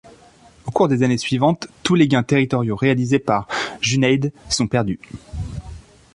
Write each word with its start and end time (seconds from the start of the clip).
Au 0.65 0.71
cours 0.71 0.87
des 0.87 1.03
années 1.03 1.19
suivantes, 1.19 1.67
tous 1.83 1.93
les 1.93 2.07
gains 2.07 2.23
territoriaux 2.23 2.75
réalisés 2.75 3.19
par 3.19 3.47
Junayd 3.81 4.33
sont 4.49 4.67
perdus. 4.67 4.97